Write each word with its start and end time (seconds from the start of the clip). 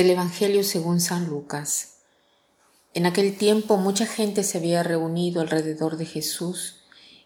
Del 0.00 0.12
Evangelio 0.12 0.64
según 0.64 0.98
San 0.98 1.26
Lucas. 1.26 1.96
En 2.94 3.04
aquel 3.04 3.36
tiempo 3.36 3.76
mucha 3.76 4.06
gente 4.06 4.44
se 4.44 4.56
había 4.56 4.82
reunido 4.82 5.42
alrededor 5.42 5.98
de 5.98 6.06
Jesús 6.06 6.76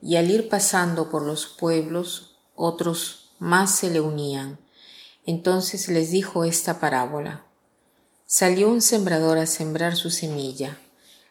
y 0.00 0.14
al 0.14 0.30
ir 0.30 0.48
pasando 0.48 1.10
por 1.10 1.22
los 1.22 1.48
pueblos 1.48 2.36
otros 2.54 3.32
más 3.40 3.74
se 3.74 3.90
le 3.90 4.00
unían. 4.00 4.60
Entonces 5.26 5.88
les 5.88 6.12
dijo 6.12 6.44
esta 6.44 6.78
parábola. 6.78 7.44
Salió 8.24 8.68
un 8.68 8.82
sembrador 8.82 9.38
a 9.38 9.46
sembrar 9.46 9.96
su 9.96 10.10
semilla. 10.10 10.78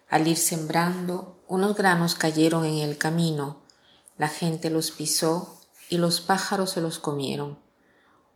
Al 0.10 0.28
ir 0.28 0.36
sembrando, 0.36 1.42
unos 1.48 1.74
granos 1.74 2.16
cayeron 2.16 2.66
en 2.66 2.80
el 2.80 2.98
camino, 2.98 3.62
la 4.18 4.28
gente 4.28 4.70
los 4.70 4.92
pisó 4.92 5.62
y 5.88 6.00
los 6.00 6.20
pájaros 6.20 6.72
se 6.72 6.82
los 6.82 7.00
comieron. 7.00 7.60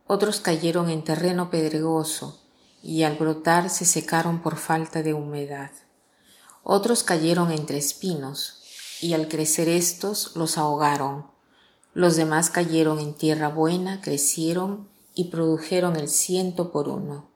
Otros 0.06 0.40
cayeron 0.40 0.88
en 0.88 1.04
terreno 1.04 1.50
pedregoso, 1.50 2.40
y 2.84 3.02
al 3.04 3.16
brotar 3.16 3.70
se 3.70 3.86
secaron 3.86 4.42
por 4.42 4.56
falta 4.56 5.02
de 5.02 5.14
humedad. 5.14 5.70
Otros 6.62 7.02
cayeron 7.02 7.50
entre 7.50 7.78
espinos, 7.78 8.60
y 9.00 9.14
al 9.14 9.26
crecer 9.28 9.70
estos 9.70 10.36
los 10.36 10.58
ahogaron. 10.58 11.26
Los 11.94 12.16
demás 12.16 12.50
cayeron 12.50 13.00
en 13.00 13.14
tierra 13.14 13.48
buena, 13.48 14.02
crecieron 14.02 14.86
y 15.14 15.30
produjeron 15.30 15.96
el 15.96 16.08
ciento 16.08 16.72
por 16.72 16.90
uno. 16.90 17.30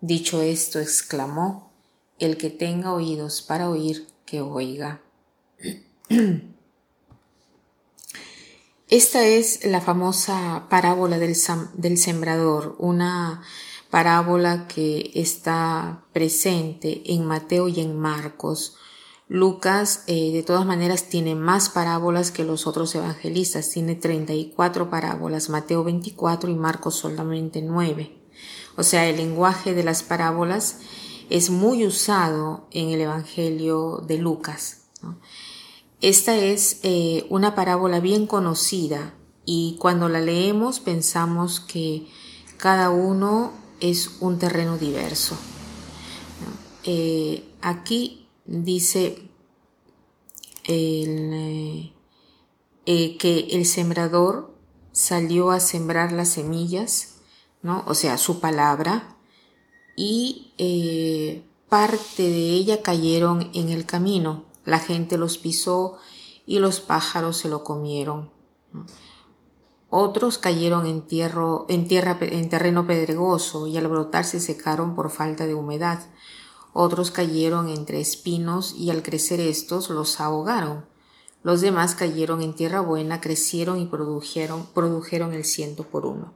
Dicho 0.00 0.42
esto, 0.42 0.80
exclamó, 0.80 1.70
El 2.18 2.36
que 2.36 2.50
tenga 2.50 2.92
oídos 2.92 3.42
para 3.42 3.70
oír, 3.70 4.08
que 4.26 4.40
oiga. 4.40 5.02
Esta 8.88 9.24
es 9.24 9.64
la 9.64 9.80
famosa 9.80 10.66
parábola 10.68 11.20
del, 11.20 11.36
del 11.74 11.96
sembrador, 11.96 12.74
una 12.80 13.44
parábola 13.90 14.66
que 14.68 15.10
está 15.14 16.04
presente 16.12 17.02
en 17.12 17.26
Mateo 17.26 17.68
y 17.68 17.80
en 17.80 17.98
Marcos. 17.98 18.76
Lucas, 19.28 20.04
eh, 20.06 20.32
de 20.32 20.42
todas 20.42 20.66
maneras, 20.66 21.08
tiene 21.08 21.34
más 21.34 21.68
parábolas 21.68 22.30
que 22.30 22.44
los 22.44 22.66
otros 22.66 22.94
evangelistas. 22.94 23.70
Tiene 23.70 23.94
34 23.94 24.90
parábolas, 24.90 25.50
Mateo 25.50 25.84
24 25.84 26.50
y 26.50 26.54
Marcos 26.54 26.96
solamente 26.96 27.62
9. 27.62 28.16
O 28.76 28.82
sea, 28.82 29.08
el 29.08 29.16
lenguaje 29.16 29.74
de 29.74 29.84
las 29.84 30.02
parábolas 30.02 30.78
es 31.28 31.50
muy 31.50 31.86
usado 31.86 32.66
en 32.72 32.90
el 32.90 33.00
Evangelio 33.00 34.02
de 34.06 34.18
Lucas. 34.18 34.88
Esta 36.00 36.36
es 36.36 36.80
eh, 36.82 37.26
una 37.28 37.54
parábola 37.54 38.00
bien 38.00 38.26
conocida 38.26 39.14
y 39.44 39.76
cuando 39.78 40.08
la 40.08 40.20
leemos 40.20 40.80
pensamos 40.80 41.60
que 41.60 42.08
cada 42.56 42.90
uno 42.90 43.52
es 43.80 44.18
un 44.20 44.38
terreno 44.38 44.78
diverso. 44.78 45.36
Eh, 46.84 47.44
aquí 47.60 48.28
dice 48.46 49.28
eh, 50.64 51.92
eh, 52.86 53.16
que 53.18 53.38
el 53.50 53.66
sembrador 53.66 54.54
salió 54.92 55.50
a 55.50 55.60
sembrar 55.60 56.12
las 56.12 56.28
semillas, 56.28 57.16
¿no? 57.62 57.84
o 57.86 57.94
sea, 57.94 58.18
su 58.18 58.40
palabra, 58.40 59.16
y 59.96 60.52
parte 61.68 62.22
de 62.22 62.54
ella 62.54 62.82
cayeron 62.82 63.50
en 63.52 63.68
el 63.68 63.84
camino. 63.84 64.44
La 64.64 64.78
gente 64.78 65.18
los 65.18 65.36
pisó 65.36 65.98
y 66.46 66.58
los 66.58 66.80
pájaros 66.80 67.36
se 67.36 67.48
lo 67.48 67.64
comieron. 67.64 68.30
Otros 69.90 70.38
cayeron 70.38 70.86
en, 70.86 71.04
en, 71.68 71.88
tierra, 71.88 72.18
en 72.20 72.48
terreno 72.48 72.86
pedregoso 72.86 73.66
y 73.66 73.76
al 73.76 73.88
brotar 73.88 74.24
se 74.24 74.38
secaron 74.38 74.94
por 74.94 75.10
falta 75.10 75.48
de 75.48 75.54
humedad. 75.54 75.98
Otros 76.72 77.10
cayeron 77.10 77.68
entre 77.68 78.00
espinos 78.00 78.72
y 78.78 78.90
al 78.90 79.02
crecer 79.02 79.40
estos 79.40 79.90
los 79.90 80.20
ahogaron. 80.20 80.86
Los 81.42 81.60
demás 81.60 81.96
cayeron 81.96 82.40
en 82.40 82.54
tierra 82.54 82.80
buena, 82.80 83.20
crecieron 83.20 83.80
y 83.80 83.86
produjeron, 83.86 84.66
produjeron 84.72 85.34
el 85.34 85.44
ciento 85.44 85.82
por 85.82 86.06
uno. 86.06 86.34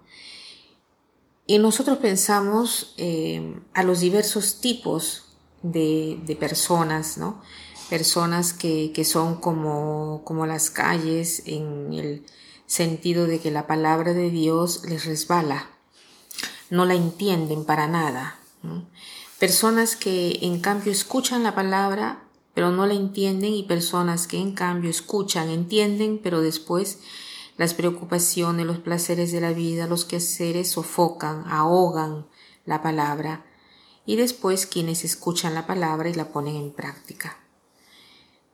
Y 1.47 1.59
nosotros 1.59 1.99
pensamos 1.99 2.95
eh, 2.97 3.61
a 3.75 3.85
los 3.85 4.01
diversos 4.01 4.61
tipos 4.61 5.37
de, 5.63 6.21
de 6.25 6.35
personas, 6.35 7.19
¿no? 7.19 7.41
Personas 7.89 8.53
que, 8.53 8.93
que 8.93 9.05
son 9.05 9.37
como, 9.37 10.23
como 10.25 10.47
las 10.47 10.71
calles 10.71 11.43
en 11.47 11.93
el, 11.93 12.27
sentido 12.67 13.27
de 13.27 13.41
que 13.41 13.51
la 13.51 13.67
palabra 13.67 14.13
de 14.13 14.31
Dios 14.31 14.83
les 14.89 15.05
resbala, 15.05 15.71
no 16.71 16.85
la 16.85 16.95
entienden 16.95 17.65
para 17.65 17.87
nada. 17.87 18.39
Personas 19.39 19.97
que 19.97 20.39
en 20.43 20.61
cambio 20.61 20.93
escuchan 20.93 21.43
la 21.43 21.55
palabra 21.55 22.25
pero 22.55 22.71
no 22.71 22.87
la 22.87 22.95
entienden 22.95 23.53
y 23.53 23.65
personas 23.65 24.29
que 24.29 24.39
en 24.39 24.53
cambio 24.53 24.89
escuchan, 24.89 25.51
entienden, 25.51 26.21
pero 26.23 26.41
después 26.41 27.01
las 27.57 27.75
preocupaciones, 27.75 28.65
los 28.65 28.79
placeres 28.79 29.33
de 29.33 29.41
la 29.41 29.53
vida, 29.53 29.89
los 29.89 30.05
quehaceres 30.05 30.71
sofocan, 30.71 31.45
ahogan 31.49 32.27
la 32.65 32.81
palabra 32.81 33.45
y 34.07 34.17
después 34.17 34.67
quienes 34.67 35.05
escuchan 35.05 35.55
la 35.55 35.67
palabra 35.67 36.09
y 36.09 36.15
la 36.15 36.29
ponen 36.29 36.57
en 36.57 36.73
práctica. 36.73 37.39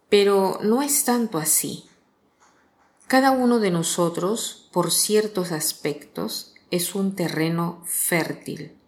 Pero 0.09 0.59
no 0.63 0.83
es 0.83 1.05
tanto 1.05 1.39
así. 1.39 1.85
Cada 3.11 3.33
uno 3.33 3.59
de 3.59 3.73
nosotros, 3.73 4.69
por 4.71 4.93
ciertos 4.93 5.51
aspectos, 5.51 6.55
es 6.71 6.95
un 6.95 7.17
terreno 7.17 7.83
fértil, 7.85 8.79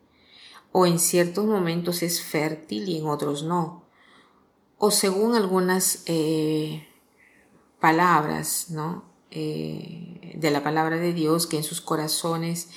o 0.71 0.87
en 0.87 1.01
ciertos 1.01 1.45
momentos 1.45 2.05
es 2.05 2.23
fértil 2.23 2.89
y 2.89 2.99
en 2.99 3.09
otros 3.09 3.43
no, 3.43 3.83
o 4.79 4.93
según 4.93 5.35
algunas 5.35 6.05
eh, 6.07 6.87
palabras, 7.81 8.71
¿no? 8.71 9.03
Eh, 9.33 10.37
de 10.37 10.51
la 10.53 10.63
palabra 10.63 10.99
de 10.99 11.13
Dios 11.13 11.49
que 11.49 11.57
en 11.57 11.65
sus 11.65 11.81
corazones 11.81 12.69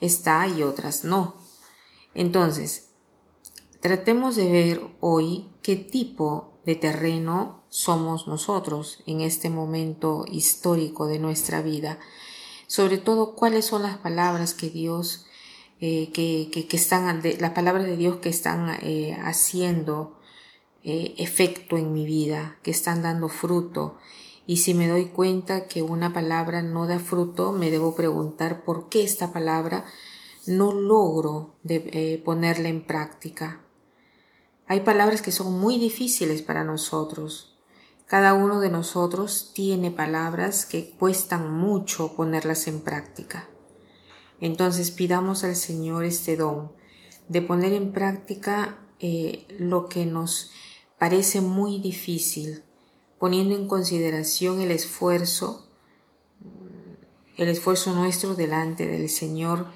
está 0.00 0.48
y 0.48 0.62
otras 0.62 1.04
no. 1.04 1.36
Entonces, 2.14 2.92
tratemos 3.80 4.36
de 4.36 4.50
ver 4.50 4.80
hoy 5.00 5.50
qué 5.60 5.76
tipo 5.76 6.60
de 6.64 6.76
terreno 6.76 7.63
somos 7.74 8.28
nosotros 8.28 9.02
en 9.04 9.20
este 9.20 9.50
momento 9.50 10.26
histórico 10.30 11.08
de 11.08 11.18
nuestra 11.18 11.60
vida. 11.60 11.98
Sobre 12.68 12.98
todo, 12.98 13.34
cuáles 13.34 13.64
son 13.64 13.82
las 13.82 13.98
palabras 13.98 14.54
que 14.54 14.70
Dios, 14.70 15.26
eh, 15.80 16.12
que, 16.12 16.50
que, 16.52 16.76
están, 16.76 17.20
las 17.40 17.50
palabras 17.50 17.84
de 17.84 17.96
Dios 17.96 18.18
que 18.18 18.28
están 18.28 18.78
eh, 18.80 19.18
haciendo 19.20 20.20
eh, 20.84 21.16
efecto 21.18 21.76
en 21.76 21.92
mi 21.92 22.06
vida, 22.06 22.58
que 22.62 22.70
están 22.70 23.02
dando 23.02 23.28
fruto. 23.28 23.98
Y 24.46 24.58
si 24.58 24.72
me 24.72 24.86
doy 24.86 25.06
cuenta 25.06 25.66
que 25.66 25.82
una 25.82 26.12
palabra 26.12 26.62
no 26.62 26.86
da 26.86 27.00
fruto, 27.00 27.50
me 27.50 27.72
debo 27.72 27.96
preguntar 27.96 28.62
por 28.62 28.88
qué 28.88 29.02
esta 29.02 29.32
palabra 29.32 29.84
no 30.46 30.72
logro 30.72 31.56
de, 31.64 32.22
ponerla 32.24 32.68
en 32.68 32.86
práctica. 32.86 33.62
Hay 34.68 34.80
palabras 34.80 35.22
que 35.22 35.32
son 35.32 35.58
muy 35.58 35.76
difíciles 35.78 36.40
para 36.40 36.62
nosotros, 36.62 37.53
cada 38.06 38.34
uno 38.34 38.60
de 38.60 38.68
nosotros 38.68 39.52
tiene 39.54 39.90
palabras 39.90 40.66
que 40.66 40.90
cuestan 40.90 41.52
mucho 41.52 42.14
ponerlas 42.14 42.66
en 42.66 42.80
práctica. 42.80 43.48
Entonces 44.40 44.90
pidamos 44.90 45.42
al 45.44 45.56
Señor 45.56 46.04
este 46.04 46.36
don 46.36 46.72
de 47.28 47.40
poner 47.40 47.72
en 47.72 47.92
práctica 47.92 48.78
eh, 49.00 49.46
lo 49.58 49.88
que 49.88 50.04
nos 50.04 50.50
parece 50.98 51.40
muy 51.40 51.80
difícil, 51.80 52.62
poniendo 53.18 53.54
en 53.54 53.66
consideración 53.66 54.60
el 54.60 54.70
esfuerzo, 54.70 55.66
el 57.38 57.48
esfuerzo 57.48 57.94
nuestro 57.94 58.34
delante 58.34 58.86
del 58.86 59.08
Señor 59.08 59.68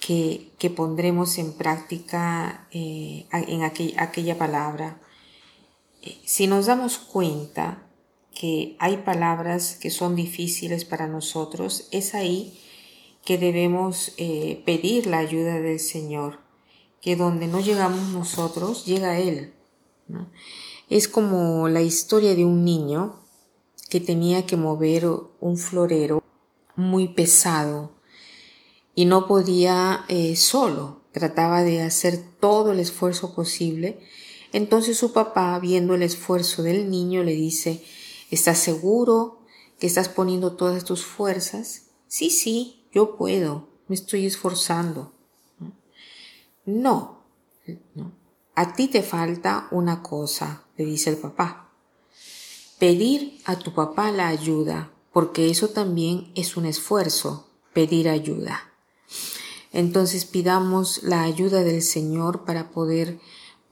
que, 0.00 0.52
pondremos 0.76 1.38
en 1.38 1.52
práctica 1.52 2.68
eh, 2.70 3.26
en 3.32 3.62
aquella 3.62 4.38
palabra 4.38 5.00
si 6.24 6.46
nos 6.46 6.66
damos 6.66 6.98
cuenta 6.98 7.86
que 8.34 8.76
hay 8.78 8.98
palabras 8.98 9.76
que 9.80 9.90
son 9.90 10.16
difíciles 10.16 10.84
para 10.84 11.06
nosotros, 11.06 11.88
es 11.92 12.14
ahí 12.14 12.58
que 13.24 13.38
debemos 13.38 14.12
eh, 14.16 14.62
pedir 14.66 15.06
la 15.06 15.18
ayuda 15.18 15.60
del 15.60 15.80
Señor, 15.80 16.40
que 17.00 17.16
donde 17.16 17.46
no 17.46 17.60
llegamos 17.60 18.08
nosotros, 18.08 18.84
llega 18.84 19.18
Él. 19.18 19.54
Es 20.90 21.08
como 21.08 21.68
la 21.68 21.80
historia 21.80 22.34
de 22.34 22.44
un 22.44 22.64
niño 22.64 23.20
que 23.88 24.00
tenía 24.00 24.44
que 24.44 24.56
mover 24.56 25.06
un 25.40 25.56
florero 25.56 26.22
muy 26.76 27.08
pesado 27.08 27.92
y 28.94 29.06
no 29.06 29.26
podía 29.26 30.04
eh, 30.08 30.36
solo, 30.36 31.02
trataba 31.12 31.62
de 31.62 31.82
hacer 31.82 32.22
todo 32.40 32.72
el 32.72 32.80
esfuerzo 32.80 33.34
posible 33.34 34.00
entonces 34.54 34.96
su 34.96 35.12
papá, 35.12 35.58
viendo 35.58 35.96
el 35.96 36.02
esfuerzo 36.04 36.62
del 36.62 36.88
niño, 36.88 37.24
le 37.24 37.32
dice, 37.32 37.84
¿estás 38.30 38.56
seguro 38.56 39.40
que 39.80 39.88
estás 39.88 40.08
poniendo 40.08 40.54
todas 40.54 40.84
tus 40.84 41.04
fuerzas? 41.04 41.86
Sí, 42.06 42.30
sí, 42.30 42.86
yo 42.92 43.16
puedo, 43.16 43.68
me 43.88 43.96
estoy 43.96 44.26
esforzando. 44.26 45.12
No, 46.64 47.24
A 48.54 48.74
ti 48.74 48.86
te 48.86 49.02
falta 49.02 49.66
una 49.72 50.04
cosa, 50.04 50.62
le 50.76 50.84
dice 50.84 51.10
el 51.10 51.16
papá. 51.16 51.72
Pedir 52.78 53.40
a 53.46 53.56
tu 53.56 53.74
papá 53.74 54.12
la 54.12 54.28
ayuda, 54.28 54.92
porque 55.12 55.50
eso 55.50 55.70
también 55.70 56.30
es 56.36 56.56
un 56.56 56.66
esfuerzo, 56.66 57.50
pedir 57.72 58.08
ayuda. 58.08 58.72
Entonces 59.72 60.24
pidamos 60.24 61.02
la 61.02 61.22
ayuda 61.22 61.64
del 61.64 61.82
Señor 61.82 62.44
para 62.44 62.70
poder 62.70 63.18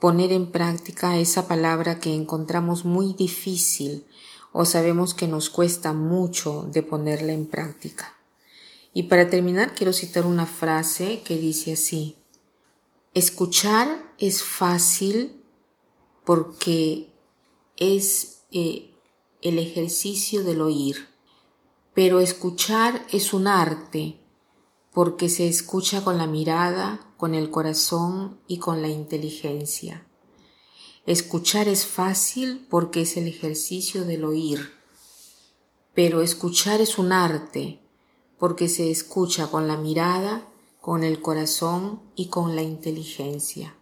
poner 0.03 0.33
en 0.33 0.51
práctica 0.51 1.17
esa 1.19 1.47
palabra 1.47 2.01
que 2.01 2.13
encontramos 2.13 2.85
muy 2.85 3.13
difícil 3.13 4.05
o 4.51 4.65
sabemos 4.65 5.15
que 5.15 5.29
nos 5.29 5.49
cuesta 5.49 5.93
mucho 5.93 6.65
de 6.73 6.83
ponerla 6.83 7.33
en 7.33 7.47
práctica. 7.47 8.19
Y 8.93 9.05
para 9.05 9.31
terminar 9.31 9.77
quiero 9.77 9.93
citar 9.93 10.27
una 10.27 10.45
frase 10.45 11.23
que 11.25 11.39
dice 11.39 11.75
así, 11.75 12.17
escuchar 13.15 14.13
es 14.19 14.43
fácil 14.43 15.41
porque 16.25 17.13
es 17.77 18.43
eh, 18.51 18.91
el 19.41 19.61
ejercicio 19.61 20.43
del 20.43 20.63
oír, 20.63 20.97
pero 21.95 22.19
escuchar 22.19 23.07
es 23.13 23.33
un 23.33 23.47
arte 23.47 24.19
porque 24.93 25.29
se 25.29 25.49
escucha 25.49 26.05
con 26.05 26.19
la 26.19 26.27
mirada, 26.27 27.01
con 27.17 27.35
el 27.35 27.51
corazón 27.51 28.41
y 28.47 28.59
con 28.59 28.83
la 28.83 28.89
inteligencia. 28.89 30.07
Escuchar 31.07 31.69
es 31.69 31.87
fácil 31.87 32.67
porque 32.69 33.03
es 33.03 33.17
el 33.17 33.27
ejercicio 33.27 34.05
del 34.05 34.25
oír, 34.25 34.73
pero 35.95 36.21
escuchar 36.21 36.81
es 36.81 36.99
un 36.99 37.13
arte 37.13 37.81
porque 38.39 38.69
se 38.69 38.91
escucha 38.91 39.47
con 39.49 39.69
la 39.69 39.77
mirada, 39.77 40.49
con 40.81 41.05
el 41.05 41.23
corazón 41.23 42.03
y 42.17 42.27
con 42.27 42.57
la 42.57 42.63
inteligencia. 42.63 43.77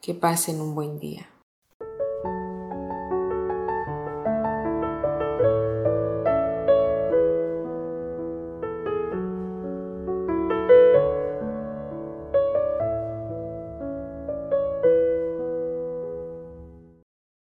Que 0.00 0.14
pasen 0.14 0.60
un 0.60 0.74
buen 0.74 0.98
día. 0.98 1.31